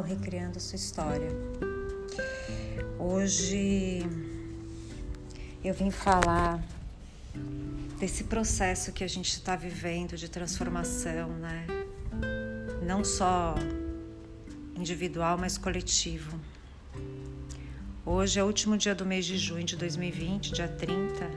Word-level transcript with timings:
estão 0.00 0.02
recriando 0.02 0.58
sua 0.58 0.76
história. 0.76 1.28
Hoje 2.98 4.00
eu 5.62 5.74
vim 5.74 5.90
falar 5.90 6.62
desse 7.98 8.24
processo 8.24 8.92
que 8.92 9.04
a 9.04 9.08
gente 9.08 9.28
está 9.28 9.56
vivendo 9.56 10.16
de 10.16 10.28
transformação, 10.28 11.28
né? 11.30 11.66
Não 12.82 13.04
só 13.04 13.54
individual, 14.74 15.36
mas 15.38 15.58
coletivo. 15.58 16.38
Hoje 18.04 18.40
é 18.40 18.42
o 18.42 18.46
último 18.46 18.76
dia 18.76 18.94
do 18.94 19.04
mês 19.04 19.26
de 19.26 19.36
junho 19.36 19.64
de 19.64 19.76
2020, 19.76 20.52
dia 20.52 20.68
30. 20.68 21.30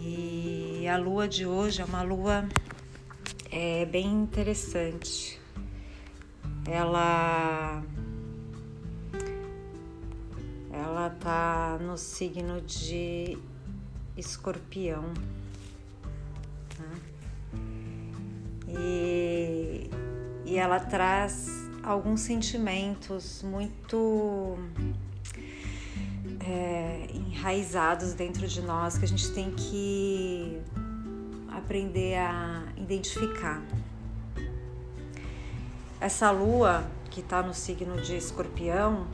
E 0.00 0.88
a 0.88 0.96
lua 0.96 1.28
de 1.28 1.46
hoje 1.46 1.82
é 1.82 1.84
uma 1.84 2.02
lua 2.02 2.48
é, 3.50 3.84
bem 3.84 4.06
interessante. 4.06 5.43
Ela 6.66 7.82
ela 10.72 11.10
tá 11.10 11.78
no 11.80 11.96
signo 11.96 12.60
de 12.62 13.38
escorpião. 14.16 15.04
Né? 16.78 17.00
E, 18.68 19.90
e 20.44 20.56
ela 20.56 20.80
traz 20.80 21.48
alguns 21.82 22.20
sentimentos 22.20 23.42
muito 23.42 24.56
é, 26.40 27.08
enraizados 27.12 28.14
dentro 28.14 28.46
de 28.48 28.62
nós 28.62 28.98
que 28.98 29.04
a 29.04 29.08
gente 29.08 29.30
tem 29.32 29.50
que 29.50 30.60
aprender 31.48 32.16
a 32.16 32.64
identificar. 32.76 33.62
Essa 36.04 36.30
lua 36.30 36.86
que 37.10 37.20
está 37.20 37.42
no 37.42 37.54
signo 37.54 37.98
de 37.98 38.14
escorpião, 38.14 39.06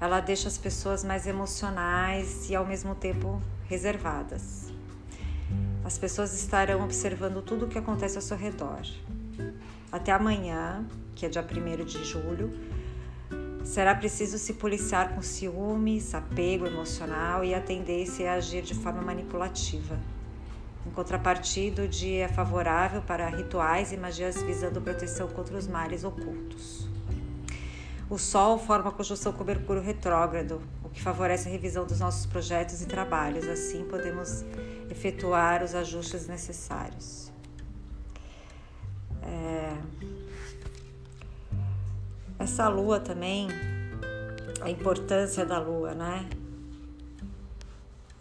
ela 0.00 0.18
deixa 0.18 0.48
as 0.48 0.56
pessoas 0.56 1.04
mais 1.04 1.26
emocionais 1.26 2.48
e 2.48 2.56
ao 2.56 2.64
mesmo 2.64 2.94
tempo 2.94 3.38
reservadas. 3.68 4.72
As 5.84 5.98
pessoas 5.98 6.32
estarão 6.32 6.82
observando 6.82 7.42
tudo 7.42 7.66
o 7.66 7.68
que 7.68 7.76
acontece 7.76 8.16
ao 8.16 8.22
seu 8.22 8.34
redor. 8.34 8.80
Até 9.92 10.10
amanhã, 10.10 10.86
que 11.14 11.26
é 11.26 11.28
dia 11.28 11.46
1 11.46 11.84
de 11.84 12.02
julho, 12.02 12.58
será 13.62 13.94
preciso 13.94 14.38
se 14.38 14.54
policiar 14.54 15.14
com 15.14 15.20
ciúmes, 15.20 16.14
apego 16.14 16.66
emocional 16.66 17.44
e 17.44 17.54
a 17.54 17.60
tendência 17.60 18.32
a 18.32 18.36
agir 18.36 18.62
de 18.62 18.74
forma 18.74 19.02
manipulativa. 19.02 19.98
Em 20.86 20.90
contrapartida, 20.90 21.82
o 21.82 21.88
dia 21.88 22.24
é 22.24 22.28
favorável 22.28 23.02
para 23.02 23.28
rituais 23.28 23.92
e 23.92 23.96
magias 23.96 24.42
visando 24.42 24.80
proteção 24.80 25.28
contra 25.28 25.56
os 25.56 25.66
males 25.66 26.04
ocultos. 26.04 26.88
O 28.08 28.18
Sol 28.18 28.58
forma 28.58 28.90
conjunção 28.90 29.32
com 29.32 29.44
Mercúrio 29.44 29.82
retrógrado, 29.82 30.60
o 30.82 30.88
que 30.88 31.00
favorece 31.00 31.48
a 31.48 31.52
revisão 31.52 31.86
dos 31.86 32.00
nossos 32.00 32.26
projetos 32.26 32.82
e 32.82 32.86
trabalhos. 32.86 33.46
Assim, 33.46 33.84
podemos 33.84 34.44
efetuar 34.90 35.62
os 35.62 35.74
ajustes 35.74 36.26
necessários. 36.26 37.30
É... 39.22 39.76
Essa 42.38 42.68
lua 42.68 42.98
também, 42.98 43.48
a 44.60 44.70
importância 44.70 45.44
da 45.46 45.60
lua, 45.60 45.94
né? 45.94 46.28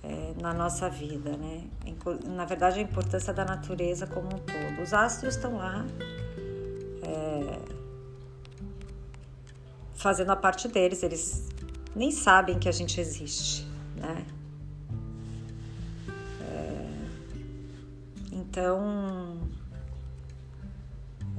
É, 0.09 0.33
na 0.41 0.55
nossa 0.55 0.89
vida, 0.89 1.38
né? 1.38 1.67
Na 2.25 2.43
verdade, 2.43 2.79
a 2.79 2.81
importância 2.81 3.31
da 3.31 3.45
natureza 3.45 4.07
como 4.07 4.25
um 4.25 4.39
todo. 4.39 4.81
Os 4.81 4.91
astros 4.91 5.35
estão 5.35 5.55
lá 5.57 5.85
é, 7.03 7.59
fazendo 9.93 10.31
a 10.31 10.36
parte 10.36 10.67
deles, 10.67 11.03
eles 11.03 11.47
nem 11.95 12.09
sabem 12.09 12.58
que 12.58 12.67
a 12.67 12.71
gente 12.71 12.99
existe, 12.99 13.67
né? 13.95 14.25
É, 16.41 16.87
então, 18.31 19.37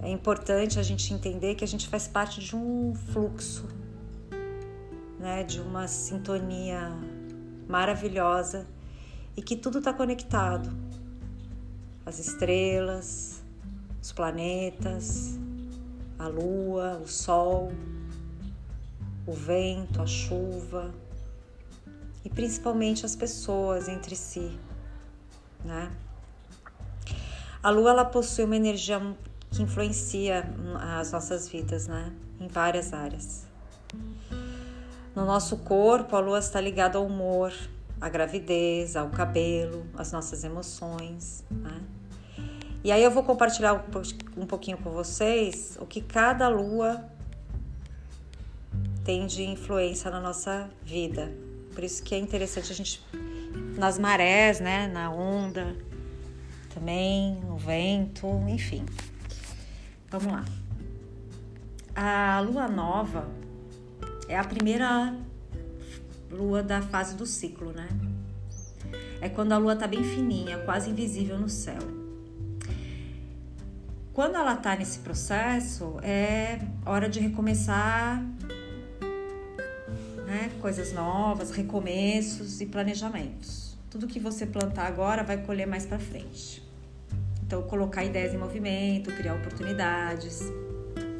é 0.01 0.11
importante 0.11 0.79
a 0.79 0.83
gente 0.85 1.13
entender 1.13 1.57
que 1.57 1.65
a 1.65 1.69
gente 1.69 1.89
faz 1.89 2.07
parte 2.07 2.41
de 2.41 2.55
um 2.55 2.95
fluxo, 2.95 3.67
né, 5.19 5.43
de 5.43 5.61
uma 5.61 5.89
sintonia 5.89 6.93
maravilhosa 7.71 8.67
e 9.37 9.43
que 9.43 9.57
tudo 9.57 9.79
está 9.79 9.93
conectado. 9.93 10.71
As 12.05 12.19
estrelas, 12.19 13.43
os 14.03 14.13
planetas, 14.13 15.39
a 16.19 16.27
lua, 16.27 17.01
o 17.03 17.07
sol, 17.07 17.73
o 19.27 19.33
vento, 19.33 20.03
a 20.03 20.07
chuva 20.07 20.93
e 22.25 22.29
principalmente 22.29 23.07
as 23.07 23.15
pessoas 23.15 23.89
entre 23.89 24.17
si, 24.17 24.59
né? 25.65 25.91
A 27.63 27.71
lua 27.71 27.91
ela 27.91 28.05
possui 28.05 28.45
uma 28.45 28.57
energia 28.57 29.01
que 29.51 29.63
influencia 29.63 30.45
as 30.99 31.13
nossas 31.13 31.49
vidas, 31.49 31.87
né? 31.87 32.13
Em 32.41 32.49
várias 32.49 32.93
áreas. 32.93 33.47
No 35.15 35.25
nosso 35.25 35.59
corpo, 35.59 36.15
a 36.15 36.21
lua 36.21 36.39
está 36.39 36.61
ligada 36.61 36.99
ao 36.99 37.07
humor, 37.07 37.53
à 38.01 38.09
gravidez, 38.09 38.97
ao 38.97 39.11
cabelo, 39.11 39.87
às 39.97 40.13
nossas 40.13 40.45
emoções, 40.45 41.45
né? 41.51 41.81
E 42.83 42.91
aí 42.91 43.03
eu 43.05 43.11
vou 43.11 43.23
compartilhar 43.23 43.85
um 44.37 44.47
pouquinho 44.47 44.79
com 44.79 44.91
vocês 44.91 45.77
o 45.79 45.85
que 45.85 46.01
cada 46.01 46.49
lua 46.49 47.05
tem 49.05 49.27
de 49.27 49.43
influência 49.43 50.11
na 50.11 50.19
nossa 50.19 50.71
vida. 50.83 51.31
Por 51.75 51.85
isso 51.85 52.03
que 52.03 52.15
é 52.15 52.19
interessante 52.19 52.73
a 52.73 52.75
gente 52.75 53.05
nas 53.77 53.99
marés, 53.99 54.61
né, 54.61 54.87
na 54.89 55.13
onda, 55.13 55.77
também 56.73 57.35
no 57.41 57.59
vento, 57.59 58.27
enfim. 58.49 58.87
Vamos 60.09 60.33
lá. 60.33 60.45
A 61.95 62.41
lua 62.41 62.67
nova 62.67 63.29
é 64.31 64.39
a 64.39 64.45
primeira 64.45 65.13
lua 66.31 66.63
da 66.63 66.81
fase 66.81 67.17
do 67.17 67.27
ciclo, 67.27 67.73
né? 67.73 67.89
É 69.21 69.29
quando 69.29 69.53
a 69.53 69.59
lua 69.59 69.75
tá 69.75 69.89
bem 69.89 70.05
fininha, 70.05 70.59
quase 70.59 70.89
invisível 70.89 71.37
no 71.37 71.49
céu. 71.49 71.83
Quando 74.13 74.37
ela 74.37 74.55
tá 74.55 74.77
nesse 74.77 75.01
processo, 75.01 75.99
é 76.03 76.61
hora 76.87 77.09
de 77.09 77.19
recomeçar 77.19 78.23
né, 80.27 80.51
coisas 80.61 80.93
novas, 80.93 81.51
recomeços 81.51 82.61
e 82.61 82.67
planejamentos. 82.67 83.77
Tudo 83.91 84.07
que 84.07 84.21
você 84.21 84.47
plantar 84.47 84.87
agora 84.87 85.25
vai 85.25 85.39
colher 85.39 85.67
mais 85.67 85.85
para 85.85 85.99
frente. 85.99 86.63
Então, 87.45 87.63
colocar 87.63 88.05
ideias 88.05 88.33
em 88.33 88.39
movimento, 88.39 89.11
criar 89.11 89.35
oportunidades. 89.35 90.41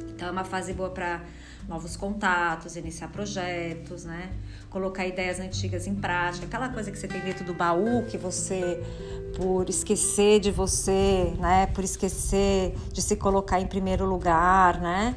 Então, 0.09 0.29
é 0.29 0.31
uma 0.31 0.45
fase 0.45 0.71
boa 0.71 0.89
para 0.89 1.21
novos 1.67 1.95
contatos, 1.95 2.75
iniciar 2.75 3.07
projetos, 3.09 4.05
né? 4.05 4.31
Colocar 4.69 5.05
ideias 5.05 5.39
antigas 5.39 5.87
em 5.87 5.95
prática, 5.95 6.45
aquela 6.45 6.69
coisa 6.69 6.91
que 6.91 6.97
você 6.97 7.07
tem 7.07 7.21
dentro 7.21 7.43
do 7.43 7.53
baú 7.53 8.05
que 8.05 8.17
você, 8.17 8.81
por 9.35 9.69
esquecer 9.69 10.39
de 10.39 10.51
você, 10.51 11.33
né? 11.39 11.67
Por 11.67 11.83
esquecer 11.83 12.75
de 12.91 13.01
se 13.01 13.15
colocar 13.15 13.59
em 13.59 13.67
primeiro 13.67 14.05
lugar, 14.05 14.79
né? 14.79 15.15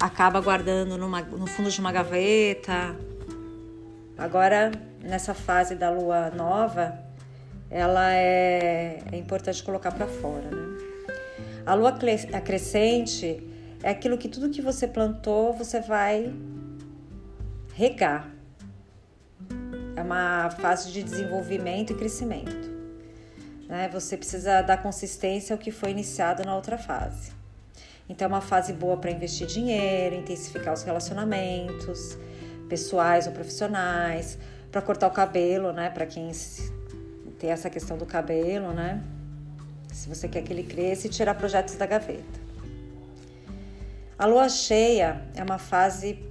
Acaba 0.00 0.40
guardando 0.40 0.96
numa, 0.96 1.20
no 1.20 1.46
fundo 1.46 1.70
de 1.70 1.80
uma 1.80 1.92
gaveta. 1.92 2.96
Agora, 4.16 4.70
nessa 5.02 5.34
fase 5.34 5.74
da 5.74 5.90
lua 5.90 6.30
nova, 6.30 6.98
ela 7.70 8.12
é, 8.12 9.02
é 9.12 9.16
importante 9.16 9.62
colocar 9.62 9.92
para 9.92 10.06
fora. 10.06 10.50
Né? 10.50 10.78
A 11.64 11.74
lua 11.74 11.92
crescente 12.44 13.49
é 13.82 13.90
aquilo 13.90 14.18
que 14.18 14.28
tudo 14.28 14.50
que 14.50 14.60
você 14.60 14.86
plantou 14.86 15.52
você 15.52 15.80
vai 15.80 16.34
regar. 17.74 18.30
É 19.96 20.02
uma 20.02 20.50
fase 20.50 20.92
de 20.92 21.02
desenvolvimento 21.02 21.92
e 21.92 21.96
crescimento. 21.96 22.70
Né? 23.68 23.88
Você 23.92 24.16
precisa 24.16 24.62
dar 24.62 24.82
consistência 24.82 25.54
ao 25.54 25.58
que 25.58 25.70
foi 25.70 25.90
iniciado 25.90 26.44
na 26.44 26.54
outra 26.54 26.76
fase. 26.76 27.32
Então, 28.08 28.26
é 28.26 28.28
uma 28.28 28.40
fase 28.40 28.72
boa 28.72 28.96
para 28.96 29.10
investir 29.10 29.46
dinheiro, 29.46 30.16
intensificar 30.16 30.74
os 30.74 30.82
relacionamentos 30.82 32.18
pessoais 32.68 33.28
ou 33.28 33.32
profissionais, 33.32 34.36
para 34.70 34.82
cortar 34.82 35.06
o 35.06 35.10
cabelo, 35.10 35.72
né? 35.72 35.90
Para 35.90 36.06
quem 36.06 36.30
tem 37.38 37.50
essa 37.50 37.70
questão 37.70 37.96
do 37.96 38.04
cabelo, 38.04 38.72
né? 38.72 39.02
Se 39.92 40.08
você 40.08 40.28
quer 40.28 40.42
que 40.42 40.52
ele 40.52 40.64
cresça 40.64 41.06
e 41.06 41.10
tirar 41.10 41.34
projetos 41.34 41.76
da 41.76 41.86
gaveta. 41.86 42.49
A 44.20 44.26
lua 44.26 44.50
cheia 44.50 45.22
é 45.34 45.42
uma 45.42 45.56
fase, 45.56 46.22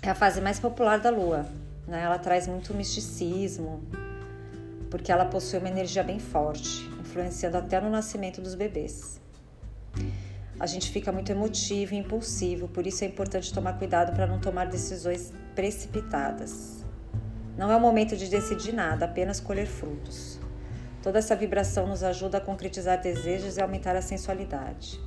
é 0.00 0.08
a 0.08 0.14
fase 0.14 0.40
mais 0.40 0.58
popular 0.58 0.98
da 0.98 1.10
lua, 1.10 1.44
né? 1.86 2.00
Ela 2.00 2.18
traz 2.18 2.48
muito 2.48 2.72
misticismo, 2.72 3.82
porque 4.90 5.12
ela 5.12 5.26
possui 5.26 5.58
uma 5.58 5.68
energia 5.68 6.02
bem 6.02 6.18
forte, 6.18 6.88
influenciando 6.98 7.58
até 7.58 7.78
no 7.78 7.90
nascimento 7.90 8.40
dos 8.40 8.54
bebês. 8.54 9.20
a 10.58 10.66
gente 10.66 10.90
fica 10.90 11.12
muito 11.12 11.30
emotivo 11.30 11.92
e 11.92 11.98
impulsivo, 11.98 12.66
por 12.66 12.86
isso 12.86 13.04
é 13.04 13.08
importante 13.08 13.52
tomar 13.52 13.74
cuidado 13.74 14.14
para 14.14 14.26
não 14.26 14.40
tomar 14.40 14.68
decisões 14.68 15.34
precipitadas. 15.54 16.82
Não 17.58 17.70
é 17.70 17.76
o 17.76 17.80
momento 17.80 18.16
de 18.16 18.26
decidir 18.26 18.72
nada, 18.72 19.04
apenas 19.04 19.38
colher 19.38 19.66
frutos. 19.66 20.40
Toda 21.02 21.18
essa 21.18 21.36
vibração 21.36 21.86
nos 21.86 22.02
ajuda 22.02 22.38
a 22.38 22.40
concretizar 22.40 23.02
desejos 23.02 23.58
e 23.58 23.60
aumentar 23.60 23.94
a 23.96 24.00
sensualidade. 24.00 24.98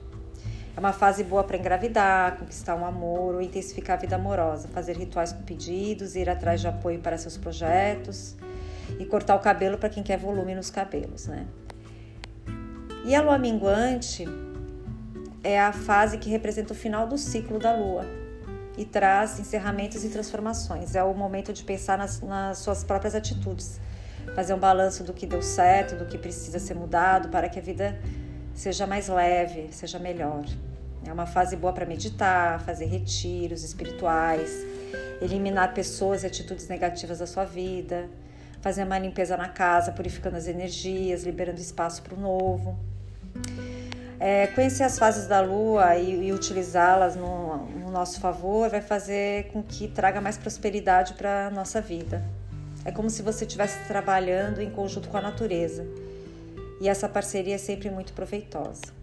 É 0.75 0.79
uma 0.79 0.91
fase 0.91 1.23
boa 1.23 1.43
para 1.43 1.55
engravidar, 1.55 2.37
conquistar 2.37 2.75
um 2.75 2.85
amor 2.85 3.35
ou 3.35 3.41
intensificar 3.41 3.97
a 3.97 4.01
vida 4.01 4.17
amorosa, 4.17 4.67
fazer 4.67 4.97
rituais 4.97 5.31
com 5.31 5.41
pedidos, 5.41 6.15
ir 6.15 6.29
atrás 6.29 6.59
de 6.59 6.67
apoio 6.67 6.99
para 6.99 7.17
seus 7.17 7.37
projetos 7.37 8.35
e 8.99 9.05
cortar 9.05 9.35
o 9.35 9.39
cabelo 9.39 9.77
para 9.77 9.87
quem 9.87 10.03
quer 10.03 10.17
volume 10.17 10.53
nos 10.53 10.69
cabelos, 10.69 11.27
né? 11.27 11.47
E 13.05 13.15
a 13.15 13.21
lua 13.21 13.37
minguante 13.37 14.25
é 15.43 15.59
a 15.61 15.71
fase 15.71 16.17
que 16.17 16.29
representa 16.29 16.73
o 16.73 16.75
final 16.75 17.07
do 17.07 17.17
ciclo 17.17 17.57
da 17.57 17.73
lua 17.73 18.03
e 18.77 18.83
traz 18.83 19.39
encerramentos 19.39 20.03
e 20.03 20.09
transformações. 20.09 20.95
É 20.95 21.03
o 21.03 21.13
momento 21.13 21.53
de 21.53 21.63
pensar 21.63 21.97
nas, 21.97 22.19
nas 22.19 22.57
suas 22.57 22.83
próprias 22.83 23.15
atitudes, 23.15 23.79
fazer 24.35 24.53
um 24.53 24.59
balanço 24.59 25.03
do 25.03 25.13
que 25.13 25.25
deu 25.25 25.41
certo, 25.41 25.95
do 25.95 26.05
que 26.05 26.17
precisa 26.17 26.59
ser 26.59 26.73
mudado 26.73 27.29
para 27.29 27.47
que 27.47 27.59
a 27.59 27.61
vida 27.61 27.97
seja 28.55 28.87
mais 28.87 29.09
leve, 29.09 29.67
seja 29.71 29.99
melhor. 29.99 30.45
É 31.05 31.13
uma 31.13 31.27
fase 31.27 31.55
boa 31.55 31.71
para 31.71 31.85
meditar, 31.85 32.59
fazer 32.61 32.85
retiros 32.85 33.63
espirituais, 33.63 34.65
eliminar 35.21 35.73
pessoas 35.73 36.23
e 36.23 36.25
atitudes 36.25 36.67
negativas 36.67 37.19
da 37.19 37.27
sua 37.27 37.43
vida, 37.43 38.09
fazer 38.61 38.83
uma 38.83 38.97
limpeza 38.97 39.37
na 39.37 39.49
casa, 39.49 39.91
purificando 39.91 40.37
as 40.37 40.47
energias, 40.47 41.23
liberando 41.23 41.59
espaço 41.59 42.01
para 42.01 42.15
o 42.15 42.19
novo. 42.19 42.79
É, 44.19 44.47
conhecer 44.47 44.83
as 44.83 44.97
fases 44.97 45.27
da 45.27 45.41
lua 45.41 45.97
e, 45.97 46.27
e 46.27 46.33
utilizá-las 46.33 47.17
no, 47.17 47.57
no 47.57 47.91
nosso 47.91 48.19
favor 48.21 48.69
vai 48.69 48.81
fazer 48.81 49.49
com 49.51 49.61
que 49.61 49.89
traga 49.89 50.21
mais 50.21 50.37
prosperidade 50.37 51.13
para 51.13 51.47
a 51.47 51.51
nossa 51.51 51.81
vida. 51.81 52.23
É 52.85 52.91
como 52.91 53.09
se 53.09 53.21
você 53.21 53.43
estivesse 53.43 53.85
trabalhando 53.87 54.61
em 54.61 54.71
conjunto 54.71 55.09
com 55.09 55.17
a 55.17 55.21
natureza 55.21 55.85
e 56.81 56.89
essa 56.89 57.07
parceria 57.07 57.55
é 57.55 57.57
sempre 57.57 57.89
muito 57.89 58.13
proveitosa. 58.13 58.93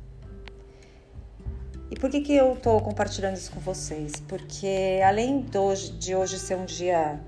E 1.91 1.95
por 1.95 2.11
que, 2.11 2.23
que 2.23 2.35
eu 2.35 2.55
estou 2.55 2.81
compartilhando 2.81 3.37
isso 3.37 3.53
com 3.53 3.61
vocês? 3.61 4.13
Porque 4.27 5.01
além 5.05 5.43
de 5.43 5.59
hoje, 5.59 5.93
de 5.93 6.15
hoje 6.15 6.39
ser 6.39 6.57
um 6.57 6.65
dia 6.65 7.21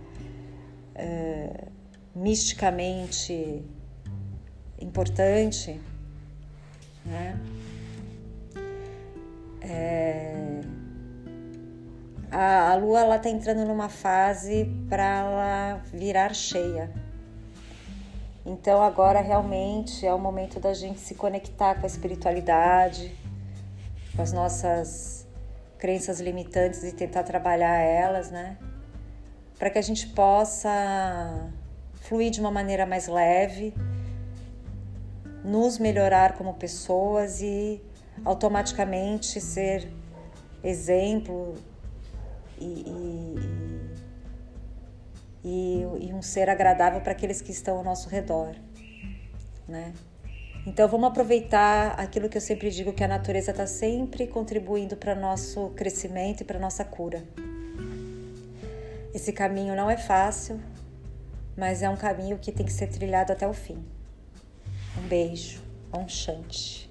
é, 0.95 1.67
misticamente 2.15 3.63
importante, 4.81 5.81
né? 7.05 7.39
É, 9.61 10.61
a, 12.31 12.73
a 12.73 12.75
lua 12.77 13.17
está 13.17 13.29
entrando 13.29 13.67
numa 13.67 13.89
fase 13.89 14.65
para 14.89 15.05
ela 15.05 15.83
virar 15.93 16.35
cheia. 16.35 16.91
Então 18.47 18.83
agora 18.83 19.21
realmente 19.21 20.07
é 20.07 20.13
o 20.13 20.19
momento 20.19 20.61
da 20.61 20.75
gente 20.75 21.01
se 21.01 21.15
conectar 21.15 21.77
com 21.77 21.85
a 21.85 21.87
espiritualidade, 21.87 23.17
com 24.15 24.21
as 24.21 24.33
nossas 24.33 25.27
crenças 25.79 26.21
limitantes 26.21 26.83
e 26.83 26.93
tentar 26.93 27.23
trabalhar 27.23 27.79
elas, 27.79 28.31
né? 28.31 28.59
Para 29.59 29.71
que 29.71 29.79
a 29.79 29.83
gente 29.83 30.09
possa 30.09 31.51
fluir 31.95 32.31
de 32.31 32.41
uma 32.41 32.51
maneira 32.51 32.85
mais 32.85 33.07
leve, 33.07 33.73
nos 35.43 35.79
melhorar 35.79 36.37
como 36.37 36.53
pessoas 36.55 37.41
e 37.41 37.81
automaticamente 38.25 39.41
ser 39.41 39.91
exemplo 40.63 41.55
e, 42.59 42.65
e 42.65 43.34
e, 45.45 45.83
e 46.01 46.13
um 46.13 46.23
ser 46.23 46.49
agradável 46.49 47.01
para 47.01 47.13
aqueles 47.13 47.41
que 47.41 47.53
estão 47.53 47.77
ao 47.77 47.85
nosso 47.85 48.09
redor, 48.09 48.57
né? 49.69 49.93
Então 50.67 50.89
vamos 50.89 51.09
aproveitar 51.09 51.91
aquilo 52.01 52.29
que 52.29 52.39
eu 52.39 52.41
sempre 52.41 52.71
digo 52.71 52.95
que 52.95 53.05
a 53.05 53.09
natureza 53.09 53.51
está 53.51 53.67
sempre 53.67 54.27
contribuindo 54.27 54.97
para 54.97 55.15
nosso 55.15 55.69
crescimento 55.77 56.41
e 56.41 56.45
para 56.45 56.59
nossa 56.59 56.83
cura. 56.85 57.23
Esse 59.13 59.33
caminho 59.33 59.77
não 59.77 59.91
é 59.91 59.99
fácil, 59.99 60.59
mas 61.55 61.83
é 61.83 61.91
um 61.91 61.97
caminho 61.97 62.39
que 62.39 62.51
tem 62.51 62.65
que 62.65 62.73
ser 62.73 62.89
trilhado 62.89 63.31
até 63.31 63.47
o 63.47 63.53
fim. 63.53 63.85
Um 64.99 65.07
beijo, 65.07 65.63
um 65.93 66.09
chante. 66.09 66.84